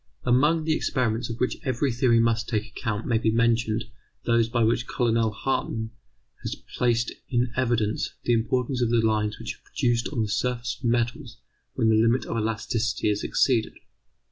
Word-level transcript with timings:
Among 0.23 0.63
the 0.63 0.73
experiments 0.73 1.29
of 1.29 1.39
which 1.39 1.57
every 1.63 1.91
theory 1.91 2.19
must 2.19 2.49
take 2.49 2.65
account 2.65 3.05
may 3.05 3.19
be 3.19 3.29
mentioned 3.29 3.85
those 4.23 4.49
by 4.49 4.63
which 4.63 4.87
Colonel 4.87 5.29
Hartmann 5.29 5.91
has 6.41 6.55
placed 6.75 7.13
in 7.29 7.51
evidence 7.55 8.15
the 8.23 8.33
importance 8.33 8.81
of 8.81 8.89
the 8.89 8.95
lines 9.05 9.37
which 9.37 9.53
are 9.59 9.63
produced 9.63 10.07
on 10.11 10.23
the 10.23 10.27
surface 10.27 10.79
of 10.79 10.85
metals 10.89 11.37
when 11.75 11.89
the 11.89 12.01
limit 12.01 12.25
of 12.25 12.35
elasticity 12.35 13.11
is 13.11 13.23
exceeded. 13.23 13.73